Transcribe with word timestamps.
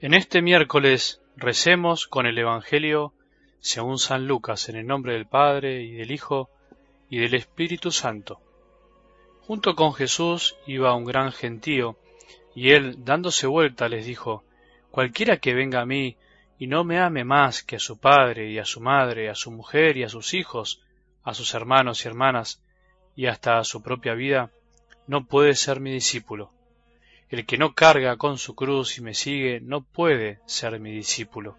En 0.00 0.14
este 0.14 0.42
miércoles 0.42 1.20
recemos 1.36 2.06
con 2.06 2.26
el 2.26 2.38
Evangelio 2.38 3.14
según 3.58 3.98
San 3.98 4.28
Lucas, 4.28 4.68
en 4.68 4.76
el 4.76 4.86
nombre 4.86 5.14
del 5.14 5.26
Padre 5.26 5.82
y 5.82 5.90
del 5.94 6.12
Hijo 6.12 6.50
y 7.10 7.18
del 7.18 7.34
Espíritu 7.34 7.90
Santo. 7.90 8.40
Junto 9.40 9.74
con 9.74 9.92
Jesús 9.94 10.54
iba 10.68 10.94
un 10.94 11.04
gran 11.04 11.32
gentío, 11.32 11.98
y 12.54 12.70
él, 12.70 13.04
dándose 13.04 13.48
vuelta, 13.48 13.88
les 13.88 14.06
dijo, 14.06 14.44
Cualquiera 14.92 15.38
que 15.38 15.52
venga 15.52 15.80
a 15.80 15.86
mí 15.86 16.16
y 16.60 16.68
no 16.68 16.84
me 16.84 17.00
ame 17.00 17.24
más 17.24 17.64
que 17.64 17.74
a 17.74 17.80
su 17.80 17.98
padre 17.98 18.52
y 18.52 18.60
a 18.60 18.64
su 18.64 18.80
madre, 18.80 19.28
a 19.28 19.34
su 19.34 19.50
mujer 19.50 19.96
y 19.96 20.04
a 20.04 20.08
sus 20.08 20.32
hijos, 20.32 20.80
a 21.24 21.34
sus 21.34 21.54
hermanos 21.54 22.04
y 22.04 22.08
hermanas, 22.08 22.62
y 23.16 23.26
hasta 23.26 23.58
a 23.58 23.64
su 23.64 23.82
propia 23.82 24.14
vida, 24.14 24.52
no 25.08 25.24
puede 25.26 25.56
ser 25.56 25.80
mi 25.80 25.90
discípulo. 25.90 26.52
El 27.30 27.44
que 27.44 27.58
no 27.58 27.74
carga 27.74 28.16
con 28.16 28.38
su 28.38 28.54
cruz 28.54 28.96
y 28.96 29.02
me 29.02 29.12
sigue 29.12 29.60
no 29.60 29.82
puede 29.82 30.40
ser 30.46 30.80
mi 30.80 30.90
discípulo. 30.92 31.56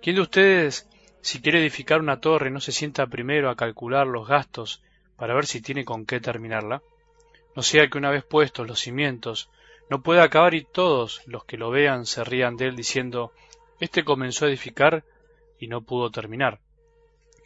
¿Quién 0.00 0.16
de 0.16 0.22
ustedes, 0.22 0.88
si 1.20 1.40
quiere 1.40 1.60
edificar 1.60 2.00
una 2.00 2.20
torre, 2.20 2.50
no 2.50 2.60
se 2.60 2.72
sienta 2.72 3.06
primero 3.08 3.50
a 3.50 3.56
calcular 3.56 4.06
los 4.06 4.28
gastos 4.28 4.82
para 5.16 5.34
ver 5.34 5.46
si 5.46 5.60
tiene 5.60 5.84
con 5.84 6.06
qué 6.06 6.20
terminarla? 6.20 6.82
No 7.56 7.62
sea 7.62 7.88
que 7.88 7.98
una 7.98 8.10
vez 8.10 8.24
puestos 8.24 8.66
los 8.66 8.80
cimientos, 8.80 9.50
no 9.90 10.02
pueda 10.02 10.22
acabar 10.22 10.54
y 10.54 10.64
todos 10.64 11.22
los 11.26 11.44
que 11.44 11.56
lo 11.56 11.70
vean 11.70 12.06
se 12.06 12.24
rían 12.24 12.56
de 12.56 12.66
él 12.66 12.76
diciendo, 12.76 13.32
Este 13.80 14.04
comenzó 14.04 14.44
a 14.44 14.48
edificar 14.48 15.04
y 15.58 15.66
no 15.66 15.82
pudo 15.82 16.10
terminar. 16.10 16.60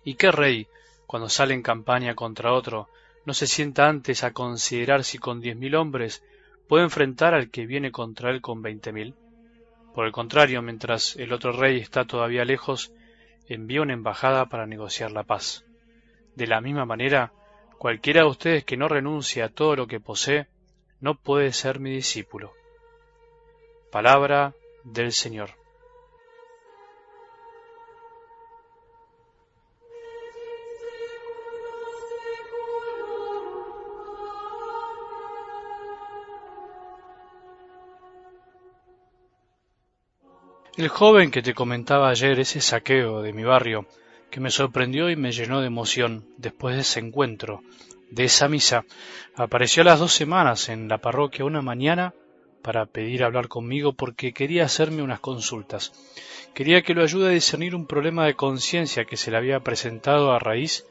¿Y 0.05 0.15
qué 0.15 0.31
rey, 0.31 0.69
cuando 1.07 1.29
sale 1.29 1.55
en 1.55 1.63
campaña 1.63 2.15
contra 2.15 2.53
otro, 2.53 2.89
no 3.25 3.35
se 3.35 3.47
sienta 3.47 3.89
antes 3.89 4.25
a 4.25 4.33
considerar 4.33 5.05
si 5.05 5.19
con 5.19 5.41
diez 5.41 5.57
mil 5.57 5.75
hombres 5.75 6.23
puede 6.69 6.85
enfrentar 6.85 7.35
al 7.35 7.51
que 7.51 7.67
viene 7.67 7.93
contra 7.93 8.31
él 8.31 8.41
con 8.41 8.63
veinte 8.63 8.93
mil. 8.93 9.15
Por 9.95 10.07
el 10.07 10.13
contrario, 10.13 10.63
mientras 10.63 11.17
el 11.17 11.33
otro 11.33 11.53
rey 11.53 11.79
está 11.79 12.05
todavía 12.05 12.45
lejos, 12.45 12.93
envía 13.49 13.83
una 13.83 13.95
embajada 13.95 14.47
para 14.47 14.67
negociar 14.67 15.11
la 15.13 15.25
paz. 15.25 15.65
De 16.35 16.47
la 16.47 16.61
misma 16.61 16.85
manera, 16.85 17.33
cualquiera 17.79 18.23
de 18.23 18.29
ustedes 18.29 18.65
que 18.65 18.77
no 18.77 18.89
renuncie 18.89 19.43
a 19.43 19.49
todo 19.49 19.77
lo 19.77 19.87
que 19.87 20.01
posee, 20.01 20.49
no 21.01 21.15
puede 21.15 21.53
ser 21.53 21.81
mi 21.81 21.91
discípulo. 21.91 22.53
Palabra 23.91 24.55
del 24.85 25.13
Señor. 25.13 25.51
El 40.77 40.89
joven 40.89 41.31
que 41.31 41.41
te 41.41 41.55
comentaba 41.55 42.11
ayer, 42.11 42.39
ese 42.39 42.61
saqueo 42.61 43.23
de 43.23 43.33
mi 43.33 43.45
barrio, 43.45 43.87
que 44.31 44.41
me 44.41 44.51
sorprendió 44.51 45.09
y 45.09 45.17
me 45.17 45.33
llenó 45.33 45.63
de 45.63 45.69
emoción 45.69 46.27
después 46.37 46.75
de 46.75 46.83
ese 46.83 47.01
encuentro, 47.01 47.63
de 48.11 48.25
esa 48.25 48.47
misa, 48.47 48.85
apareció 49.35 49.81
a 49.81 49.87
las 49.87 50.01
dos 50.01 50.13
semanas 50.13 50.69
en 50.69 50.87
la 50.87 50.99
parroquia 50.99 51.47
una 51.47 51.63
mañana 51.63 52.13
para 52.61 52.85
pedir 52.85 53.25
hablar 53.25 53.49
conmigo 53.49 53.95
porque 53.95 54.35
quería 54.35 54.67
hacerme 54.67 55.01
unas 55.01 55.21
consultas. 55.21 55.93
Quería 56.53 56.83
que 56.83 56.93
lo 56.93 57.03
ayude 57.03 57.29
a 57.29 57.31
discernir 57.31 57.75
un 57.75 57.87
problema 57.87 58.27
de 58.27 58.35
conciencia 58.35 59.07
que 59.07 59.17
se 59.17 59.31
le 59.31 59.39
había 59.39 59.61
presentado 59.61 60.33
a 60.33 60.39
raíz 60.39 60.85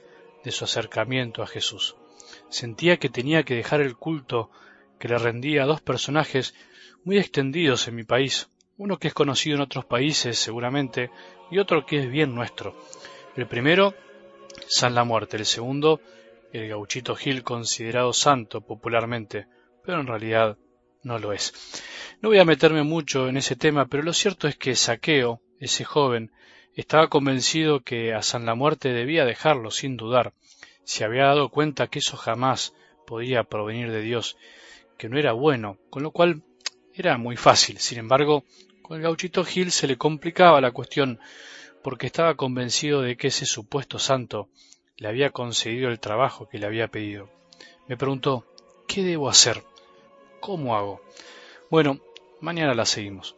de 0.44 0.50
su 0.50 0.64
acercamiento 0.64 1.44
a 1.44 1.48
Jesús. 1.48 1.96
Sentía 2.50 2.98
que 2.98 3.10
tenía 3.10 3.44
que 3.44 3.54
dejar 3.54 3.82
el 3.82 3.96
culto 3.96 4.50
que 4.98 5.10
le 5.10 5.20
rendía 5.20 5.62
a 5.62 5.68
dos 5.68 5.82
personajes 5.82 6.56
muy 7.04 7.20
extendidos 7.20 7.88
en 7.88 7.96
mi 7.96 8.04
país, 8.04 8.50
uno 8.78 8.98
que 8.98 9.08
es 9.08 9.14
conocido 9.14 9.56
en 9.56 9.62
otros 9.62 9.86
países 9.86 10.38
seguramente 10.38 11.10
y 11.50 11.60
otro 11.60 11.86
que 11.86 12.00
es 12.00 12.10
bien 12.10 12.36
nuestro. 12.36 12.76
El 13.36 13.48
primero, 13.48 13.94
San 14.68 14.96
la 14.96 15.04
Muerte, 15.04 15.38
el 15.38 15.46
segundo, 15.46 16.02
el 16.52 16.68
gauchito 16.68 17.16
Gil 17.16 17.44
considerado 17.44 18.14
santo 18.14 18.62
popularmente, 18.62 19.48
pero 19.84 20.00
en 20.00 20.08
realidad 20.08 20.58
no 21.04 21.20
lo 21.20 21.34
es. 21.34 21.54
No 22.22 22.30
voy 22.30 22.40
a 22.40 22.46
meterme 22.46 22.84
mucho 22.84 23.28
en 23.28 23.38
ese 23.38 23.56
tema, 23.56 23.86
pero 23.86 24.04
lo 24.04 24.14
cierto 24.14 24.48
es 24.48 24.56
que 24.56 24.76
Saqueo, 24.76 25.42
ese 25.60 25.84
joven, 25.84 26.32
estaba 26.74 27.08
convencido 27.08 27.82
que 27.82 28.14
a 28.14 28.22
San 28.22 28.46
la 28.46 28.56
Muerte 28.56 28.92
debía 28.92 29.26
dejarlo 29.26 29.72
sin 29.72 29.98
dudar. 29.98 30.34
Se 30.84 31.04
había 31.04 31.26
dado 31.26 31.50
cuenta 31.50 31.88
que 31.88 32.00
eso 32.00 32.18
jamás 32.18 32.74
podía 33.06 33.44
provenir 33.44 33.92
de 33.92 34.02
Dios, 34.02 34.38
que 34.98 35.10
no 35.10 35.18
era 35.18 35.34
bueno, 35.34 35.78
con 35.90 36.04
lo 36.04 36.12
cual 36.12 36.44
era 36.96 37.18
muy 37.18 37.38
fácil. 37.38 37.78
Sin 37.80 38.00
embargo, 38.00 38.44
con 38.82 38.98
el 38.98 39.04
gauchito 39.04 39.44
Gil 39.44 39.72
se 39.72 39.88
le 39.88 39.98
complicaba 39.98 40.62
la 40.62 40.72
cuestión 40.72 41.20
porque 41.84 42.08
estaba 42.08 42.36
convencido 42.36 43.02
de 43.02 43.18
que 43.18 43.28
ese 43.28 43.46
supuesto 43.46 44.00
santo 44.00 44.50
le 44.98 45.08
había 45.08 45.32
concedido 45.32 45.90
el 45.90 46.00
trabajo 46.00 46.48
que 46.48 46.58
le 46.58 46.66
había 46.66 46.88
pedido. 46.88 47.30
Me 47.88 47.98
preguntó, 47.98 48.46
¿qué 48.88 49.04
debo 49.04 49.30
hacer? 49.30 49.64
¿Cómo 50.40 50.76
hago? 50.76 51.02
Bueno, 51.70 52.00
mañana 52.40 52.74
la 52.74 52.86
seguimos. 52.86 53.36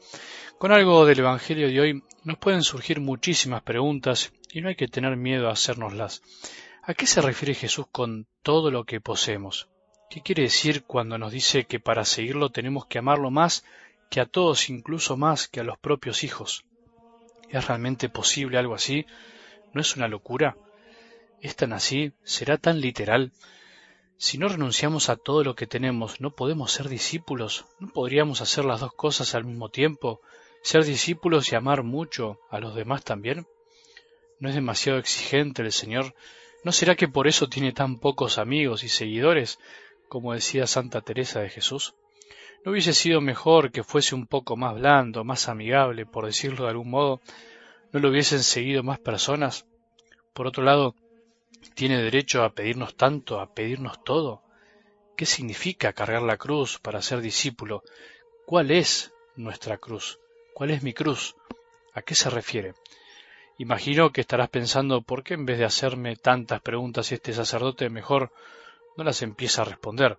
Con 0.57 0.71
algo 0.71 1.05
del 1.05 1.19
Evangelio 1.19 1.67
de 1.67 1.79
hoy 1.79 2.03
nos 2.23 2.37
pueden 2.37 2.63
surgir 2.63 2.99
muchísimas 2.99 3.63
preguntas 3.63 4.31
y 4.51 4.61
no 4.61 4.69
hay 4.69 4.75
que 4.75 4.87
tener 4.87 5.17
miedo 5.17 5.49
a 5.49 5.53
hacérnoslas. 5.53 6.21
¿A 6.83 6.93
qué 6.93 7.05
se 7.05 7.21
refiere 7.21 7.53
Jesús 7.53 7.85
con 7.91 8.27
todo 8.43 8.71
lo 8.71 8.85
que 8.85 9.01
poseemos? 9.01 9.67
¿Qué 10.09 10.21
quiere 10.21 10.43
decir 10.43 10.83
cuando 10.83 11.17
nos 11.17 11.31
dice 11.31 11.65
que 11.65 11.79
para 11.79 12.05
seguirlo 12.05 12.49
tenemos 12.49 12.85
que 12.85 12.99
amarlo 12.99 13.29
más 13.29 13.63
que 14.09 14.21
a 14.21 14.25
todos 14.25 14.69
incluso 14.69 15.17
más 15.17 15.47
que 15.47 15.59
a 15.59 15.63
los 15.63 15.77
propios 15.77 16.23
hijos. 16.23 16.65
¿Es 17.49 17.67
realmente 17.67 18.09
posible 18.09 18.57
algo 18.57 18.75
así? 18.75 19.05
¿No 19.73 19.81
es 19.81 19.95
una 19.95 20.07
locura? 20.07 20.57
¿Es 21.41 21.55
tan 21.55 21.73
así? 21.73 22.13
¿Será 22.23 22.57
tan 22.57 22.81
literal? 22.81 23.31
Si 24.17 24.37
no 24.37 24.47
renunciamos 24.47 25.09
a 25.09 25.15
todo 25.15 25.43
lo 25.43 25.55
que 25.55 25.67
tenemos, 25.67 26.19
¿no 26.19 26.31
podemos 26.31 26.71
ser 26.71 26.89
discípulos? 26.89 27.65
¿No 27.79 27.89
podríamos 27.89 28.41
hacer 28.41 28.65
las 28.65 28.79
dos 28.79 28.93
cosas 28.93 29.35
al 29.35 29.45
mismo 29.45 29.69
tiempo? 29.69 30.21
¿Ser 30.63 30.83
discípulos 30.83 31.51
y 31.51 31.55
amar 31.55 31.83
mucho 31.83 32.39
a 32.49 32.59
los 32.59 32.75
demás 32.75 33.03
también? 33.03 33.45
¿No 34.39 34.49
es 34.49 34.55
demasiado 34.55 34.97
exigente 34.97 35.61
el 35.61 35.71
Señor? 35.71 36.15
¿No 36.63 36.71
será 36.71 36.95
que 36.95 37.07
por 37.07 37.27
eso 37.27 37.47
tiene 37.47 37.71
tan 37.71 37.99
pocos 37.99 38.39
amigos 38.39 38.83
y 38.83 38.89
seguidores, 38.89 39.59
como 40.07 40.33
decía 40.33 40.67
Santa 40.67 41.01
Teresa 41.01 41.41
de 41.41 41.49
Jesús? 41.49 41.95
¿No 42.63 42.71
hubiese 42.71 42.93
sido 42.93 43.21
mejor 43.21 43.71
que 43.71 43.83
fuese 43.83 44.15
un 44.15 44.27
poco 44.27 44.57
más 44.57 44.75
blando, 44.75 45.23
más 45.23 45.47
amigable, 45.47 46.05
por 46.05 46.25
decirlo 46.25 46.65
de 46.65 46.71
algún 46.71 46.89
modo? 46.89 47.21
¿No 47.91 47.99
lo 47.99 48.09
hubiesen 48.09 48.43
seguido 48.43 48.83
más 48.83 48.99
personas? 48.99 49.65
Por 50.33 50.47
otro 50.47 50.63
lado, 50.63 50.95
¿tiene 51.75 52.01
derecho 52.01 52.43
a 52.43 52.53
pedirnos 52.53 52.95
tanto, 52.95 53.39
a 53.39 53.53
pedirnos 53.53 54.03
todo? 54.03 54.43
¿Qué 55.15 55.25
significa 55.25 55.93
cargar 55.93 56.21
la 56.21 56.37
cruz 56.37 56.77
para 56.79 57.01
ser 57.01 57.21
discípulo? 57.21 57.83
¿Cuál 58.45 58.71
es 58.71 59.13
nuestra 59.35 59.77
cruz? 59.77 60.19
¿Cuál 60.53 60.71
es 60.71 60.83
mi 60.83 60.93
cruz? 60.93 61.35
¿A 61.93 62.01
qué 62.01 62.15
se 62.15 62.29
refiere? 62.29 62.73
Imagino 63.57 64.11
que 64.11 64.21
estarás 64.21 64.49
pensando 64.49 65.01
por 65.01 65.23
qué 65.23 65.33
en 65.33 65.45
vez 65.45 65.57
de 65.57 65.65
hacerme 65.65 66.15
tantas 66.15 66.61
preguntas 66.61 67.11
este 67.11 67.33
sacerdote 67.33 67.89
mejor 67.89 68.31
no 68.97 69.03
las 69.03 69.21
empieza 69.21 69.61
a 69.61 69.65
responder. 69.65 70.17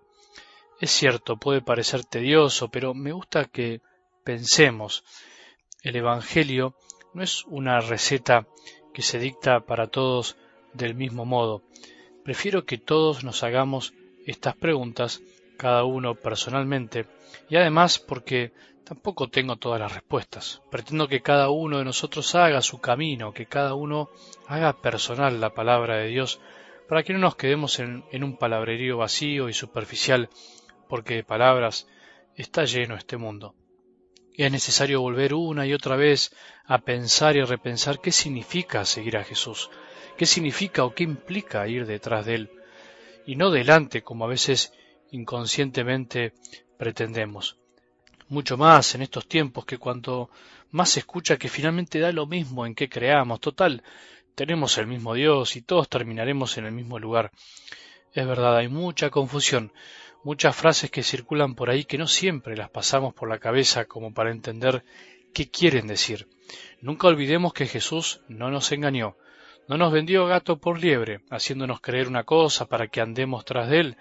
Es 0.79 0.91
cierto, 0.91 1.37
puede 1.37 1.61
parecer 1.61 2.05
tedioso, 2.05 2.69
pero 2.69 2.93
me 2.93 3.11
gusta 3.11 3.45
que 3.45 3.81
pensemos. 4.23 5.03
El 5.83 5.97
Evangelio 5.97 6.75
no 7.13 7.21
es 7.21 7.43
una 7.45 7.79
receta 7.81 8.47
que 8.93 9.01
se 9.01 9.19
dicta 9.19 9.59
para 9.61 9.87
todos 9.87 10.37
del 10.73 10.95
mismo 10.95 11.25
modo. 11.25 11.63
Prefiero 12.23 12.65
que 12.65 12.77
todos 12.77 13.23
nos 13.23 13.43
hagamos 13.43 13.93
estas 14.25 14.55
preguntas, 14.55 15.21
cada 15.57 15.83
uno 15.83 16.15
personalmente, 16.15 17.05
y 17.49 17.57
además 17.57 17.99
porque 17.99 18.53
tampoco 18.83 19.27
tengo 19.27 19.55
todas 19.57 19.79
las 19.79 19.93
respuestas. 19.93 20.61
Pretendo 20.71 21.07
que 21.07 21.21
cada 21.21 21.49
uno 21.49 21.79
de 21.79 21.85
nosotros 21.85 22.33
haga 22.35 22.61
su 22.61 22.79
camino, 22.79 23.33
que 23.33 23.45
cada 23.45 23.73
uno 23.73 24.09
haga 24.47 24.73
personal 24.73 25.41
la 25.41 25.53
palabra 25.53 25.97
de 25.97 26.07
Dios, 26.07 26.39
para 26.89 27.03
que 27.03 27.13
no 27.13 27.19
nos 27.19 27.35
quedemos 27.35 27.77
en, 27.77 28.23
un 28.23 28.35
palabrerío 28.35 28.97
vacío 28.97 29.47
y 29.47 29.53
superficial 29.53 30.27
porque 30.87 31.17
de 31.17 31.23
palabras 31.23 31.87
está 32.35 32.65
lleno 32.65 32.95
este 32.95 33.15
mundo. 33.15 33.53
Es 34.35 34.51
necesario 34.51 34.99
volver 34.99 35.35
una 35.35 35.67
y 35.67 35.73
otra 35.73 35.95
vez 35.95 36.35
a 36.65 36.79
pensar 36.79 37.37
y 37.37 37.43
repensar 37.43 38.01
qué 38.01 38.11
significa 38.11 38.85
seguir 38.85 39.17
a 39.17 39.23
Jesús, 39.23 39.69
qué 40.17 40.25
significa 40.25 40.83
o 40.83 40.95
qué 40.95 41.03
implica 41.03 41.67
ir 41.67 41.85
detrás 41.85 42.25
de 42.25 42.33
Él, 42.33 42.51
y 43.27 43.35
no 43.35 43.51
delante 43.51 44.01
como 44.01 44.25
a 44.25 44.29
veces 44.29 44.73
inconscientemente 45.11 46.33
pretendemos. 46.79 47.59
Mucho 48.29 48.57
más 48.57 48.95
en 48.95 49.03
estos 49.03 49.27
tiempos 49.27 49.63
que 49.63 49.77
cuanto 49.77 50.31
más 50.71 50.89
se 50.89 51.01
escucha 51.01 51.37
que 51.37 51.49
finalmente 51.49 51.99
da 51.99 52.11
lo 52.11 52.25
mismo 52.25 52.65
en 52.65 52.73
qué 52.73 52.89
creamos, 52.89 53.39
total, 53.41 53.83
tenemos 54.39 54.77
el 54.77 54.87
mismo 54.87 55.15
Dios 55.15 55.57
y 55.57 55.61
todos 55.61 55.89
terminaremos 55.89 56.57
en 56.57 56.63
el 56.63 56.71
mismo 56.71 56.97
lugar. 56.97 57.31
Es 58.13 58.25
verdad, 58.25 58.55
hay 58.55 58.69
mucha 58.69 59.09
confusión, 59.09 59.73
muchas 60.23 60.55
frases 60.55 60.89
que 60.89 61.03
circulan 61.03 61.55
por 61.55 61.69
ahí 61.69 61.83
que 61.83 61.97
no 61.97 62.07
siempre 62.07 62.55
las 62.55 62.69
pasamos 62.69 63.13
por 63.13 63.27
la 63.27 63.39
cabeza 63.39 63.83
como 63.83 64.13
para 64.13 64.31
entender 64.31 64.85
qué 65.33 65.49
quieren 65.49 65.87
decir. 65.87 66.29
Nunca 66.79 67.09
olvidemos 67.09 67.51
que 67.51 67.67
Jesús 67.67 68.21
no 68.29 68.49
nos 68.49 68.71
engañó, 68.71 69.17
no 69.67 69.77
nos 69.77 69.91
vendió 69.91 70.25
gato 70.25 70.55
por 70.57 70.79
liebre, 70.79 71.19
haciéndonos 71.29 71.81
creer 71.81 72.07
una 72.07 72.23
cosa 72.23 72.65
para 72.65 72.87
que 72.87 73.01
andemos 73.01 73.43
tras 73.43 73.69
de 73.69 73.79
él. 73.81 73.97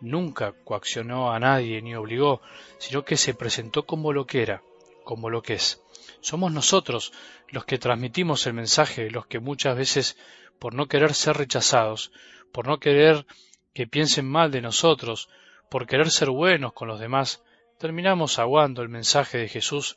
Nunca 0.00 0.54
coaccionó 0.64 1.34
a 1.34 1.38
nadie 1.38 1.82
ni 1.82 1.94
obligó, 1.94 2.40
sino 2.78 3.04
que 3.04 3.18
se 3.18 3.34
presentó 3.34 3.84
como 3.84 4.14
lo 4.14 4.24
que 4.24 4.40
era, 4.40 4.62
como 5.06 5.30
lo 5.30 5.40
que 5.40 5.54
es. 5.54 5.80
Somos 6.20 6.50
nosotros 6.52 7.12
los 7.48 7.64
que 7.64 7.78
transmitimos 7.78 8.44
el 8.48 8.54
mensaje, 8.54 9.08
los 9.08 9.26
que 9.28 9.38
muchas 9.38 9.76
veces, 9.76 10.18
por 10.58 10.74
no 10.74 10.88
querer 10.88 11.14
ser 11.14 11.36
rechazados, 11.36 12.10
por 12.52 12.66
no 12.66 12.80
querer 12.80 13.24
que 13.72 13.86
piensen 13.86 14.26
mal 14.28 14.50
de 14.50 14.60
nosotros, 14.60 15.28
por 15.70 15.86
querer 15.86 16.10
ser 16.10 16.30
buenos 16.30 16.72
con 16.72 16.88
los 16.88 16.98
demás, 16.98 17.44
terminamos 17.78 18.40
aguando 18.40 18.82
el 18.82 18.88
mensaje 18.88 19.38
de 19.38 19.48
Jesús 19.48 19.96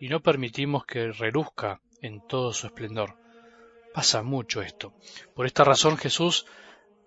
y 0.00 0.08
no 0.08 0.18
permitimos 0.20 0.84
que 0.84 1.12
reluzca 1.12 1.80
en 2.02 2.20
todo 2.26 2.52
su 2.52 2.66
esplendor. 2.66 3.14
Pasa 3.94 4.24
mucho 4.24 4.62
esto. 4.62 4.92
Por 5.36 5.46
esta 5.46 5.62
razón 5.62 5.96
Jesús 5.96 6.44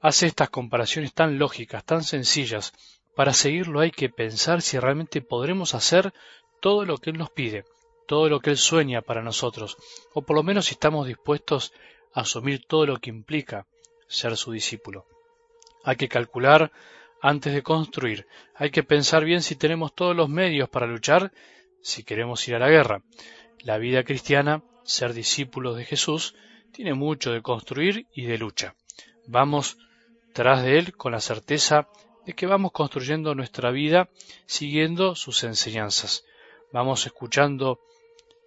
hace 0.02 0.28
estas 0.28 0.50
comparaciones 0.50 1.14
tan 1.14 1.38
lógicas, 1.38 1.84
tan 1.84 2.04
sencillas. 2.04 2.72
Para 3.18 3.34
seguirlo 3.34 3.82
hay 3.82 3.92
que 3.92 4.10
pensar 4.10 4.62
si 4.62 4.80
realmente 4.80 5.22
podremos 5.22 5.76
hacer 5.76 6.14
todo 6.64 6.86
lo 6.86 6.98
que 6.98 7.10
Él 7.10 7.18
nos 7.18 7.30
pide, 7.30 7.66
todo 8.08 8.30
lo 8.30 8.40
que 8.40 8.52
Él 8.52 8.58
sueña 8.58 9.02
para 9.02 9.22
nosotros, 9.22 9.76
o 10.14 10.22
por 10.22 10.38
lo 10.38 10.44
menos 10.44 10.68
si 10.68 10.76
estamos 10.76 11.06
dispuestos 11.06 11.74
a 12.14 12.22
asumir 12.22 12.66
todo 12.66 12.86
lo 12.86 13.00
que 13.02 13.10
implica 13.10 13.68
ser 14.08 14.38
su 14.38 14.54
discípulo. 14.54 15.06
Hay 15.84 15.98
que 15.98 16.08
calcular 16.08 16.72
antes 17.22 17.54
de 17.54 17.64
construir, 17.64 18.28
hay 18.56 18.72
que 18.72 18.82
pensar 18.82 19.26
bien 19.26 19.42
si 19.42 19.58
tenemos 19.58 19.94
todos 19.94 20.16
los 20.16 20.30
medios 20.30 20.70
para 20.70 20.88
luchar 20.88 21.34
si 21.82 22.06
queremos 22.06 22.48
ir 22.48 22.56
a 22.56 22.60
la 22.60 22.70
guerra. 22.70 23.04
La 23.60 23.78
vida 23.78 24.06
cristiana, 24.06 24.64
ser 24.86 25.12
discípulos 25.12 25.76
de 25.76 25.84
Jesús, 25.84 26.34
tiene 26.72 26.94
mucho 26.94 27.34
de 27.34 27.42
construir 27.42 28.08
y 28.14 28.24
de 28.24 28.38
lucha. 28.38 28.74
Vamos 29.28 29.78
tras 30.32 30.64
de 30.64 30.80
Él 30.80 30.96
con 30.96 31.12
la 31.12 31.20
certeza 31.20 31.90
de 32.26 32.32
que 32.32 32.48
vamos 32.48 32.72
construyendo 32.72 33.36
nuestra 33.36 33.70
vida 33.72 34.08
siguiendo 34.46 35.14
sus 35.16 35.44
enseñanzas. 35.44 36.24
Vamos 36.74 37.06
escuchando 37.06 37.80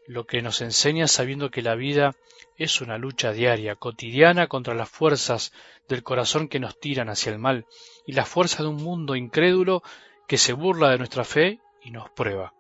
lo 0.09 0.27
que 0.27 0.43
nos 0.43 0.61
enseña 0.61 1.07
sabiendo 1.07 1.53
que 1.53 1.63
la 1.63 1.77
vida 1.77 2.17
es 2.57 2.81
una 2.81 2.99
lucha 2.99 3.31
diaria, 3.31 3.77
cotidiana 3.77 4.49
contra 4.49 4.75
las 4.75 4.91
fuerzas 4.91 5.53
del 5.89 6.03
corazón 6.03 6.49
que 6.49 6.59
nos 6.59 6.77
tiran 6.81 7.09
hacia 7.09 7.31
el 7.31 7.39
mal 7.39 7.67
y 8.05 8.15
las 8.15 8.29
fuerzas 8.29 8.63
de 8.63 8.67
un 8.67 8.83
mundo 8.83 9.15
incrédulo 9.15 9.85
que 10.27 10.39
se 10.39 10.55
burla 10.55 10.91
de 10.91 10.99
nuestra 10.99 11.23
fe 11.23 11.61
y 11.85 11.93
nos 11.93 12.11
prueba. 12.11 12.53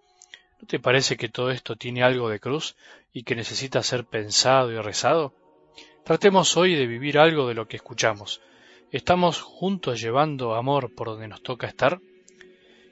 ¿No 0.61 0.69
te 0.69 0.79
parece 0.79 1.17
que 1.17 1.29
todo 1.29 1.51
esto 1.51 1.75
tiene 1.75 2.05
algo 2.05 2.29
de 2.29 2.39
cruz 2.39 2.77
y 3.13 3.25
que 3.25 3.35
necesita 3.35 3.83
ser 3.83 4.05
pensado 4.05 4.71
y 4.71 4.79
rezado? 4.79 5.35
Tratemos 6.05 6.57
hoy 6.57 6.77
de 6.77 6.87
vivir 6.87 7.19
algo 7.19 7.49
de 7.49 7.55
lo 7.55 7.67
que 7.67 7.75
escuchamos. 7.75 8.41
¿Estamos 8.93 9.43
juntos 9.43 10.01
llevando 10.01 10.55
amor 10.55 10.95
por 10.95 11.09
donde 11.09 11.27
nos 11.27 11.43
toca 11.43 11.67
estar? 11.67 12.01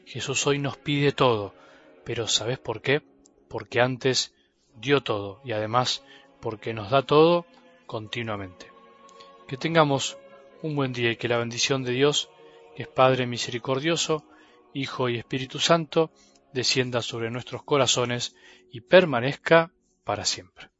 Jesús 0.06 0.44
hoy 0.48 0.58
nos 0.58 0.76
pide 0.76 1.12
todo, 1.12 1.54
pero 2.04 2.28
¿sabes 2.28 2.58
por 2.58 2.82
qué? 2.82 3.02
Porque 3.48 3.80
antes 3.80 4.34
dio 4.76 5.02
todo 5.02 5.40
y 5.44 5.52
además 5.52 6.02
porque 6.40 6.74
nos 6.74 6.90
da 6.90 7.02
todo 7.02 7.46
continuamente. 7.86 8.70
Que 9.48 9.56
tengamos 9.56 10.18
un 10.62 10.76
buen 10.76 10.92
día 10.92 11.12
y 11.12 11.16
que 11.16 11.28
la 11.28 11.38
bendición 11.38 11.82
de 11.82 11.92
Dios, 11.92 12.30
que 12.76 12.82
es 12.84 12.88
Padre 12.88 13.26
misericordioso, 13.26 14.24
Hijo 14.72 15.08
y 15.08 15.18
Espíritu 15.18 15.58
Santo, 15.58 16.10
descienda 16.52 17.02
sobre 17.02 17.30
nuestros 17.30 17.62
corazones 17.62 18.34
y 18.70 18.80
permanezca 18.80 19.72
para 20.04 20.24
siempre. 20.24 20.73